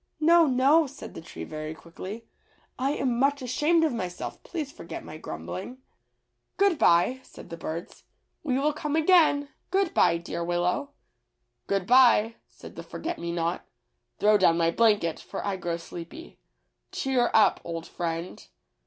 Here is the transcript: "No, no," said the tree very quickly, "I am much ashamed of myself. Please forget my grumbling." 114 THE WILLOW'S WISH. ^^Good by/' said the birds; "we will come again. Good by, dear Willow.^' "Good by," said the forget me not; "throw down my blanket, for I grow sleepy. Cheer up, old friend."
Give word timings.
"No, 0.19 0.47
no," 0.47 0.87
said 0.87 1.13
the 1.13 1.21
tree 1.21 1.43
very 1.43 1.75
quickly, 1.75 2.25
"I 2.79 2.93
am 2.93 3.19
much 3.19 3.43
ashamed 3.43 3.83
of 3.83 3.93
myself. 3.93 4.41
Please 4.41 4.71
forget 4.71 5.03
my 5.03 5.17
grumbling." 5.19 5.77
114 6.57 6.57
THE 6.57 6.65
WILLOW'S 6.65 6.73
WISH. 6.73 6.73
^^Good 6.73 6.77
by/' 7.21 7.25
said 7.27 7.49
the 7.51 7.57
birds; 7.57 8.03
"we 8.41 8.57
will 8.57 8.73
come 8.73 8.95
again. 8.95 9.49
Good 9.69 9.93
by, 9.93 10.17
dear 10.17 10.43
Willow.^' 10.43 10.89
"Good 11.67 11.85
by," 11.85 12.37
said 12.49 12.75
the 12.75 12.81
forget 12.81 13.19
me 13.19 13.31
not; 13.31 13.67
"throw 14.17 14.39
down 14.39 14.57
my 14.57 14.71
blanket, 14.71 15.19
for 15.19 15.45
I 15.45 15.55
grow 15.55 15.77
sleepy. 15.77 16.39
Cheer 16.91 17.29
up, 17.35 17.61
old 17.63 17.85
friend." 17.85 18.47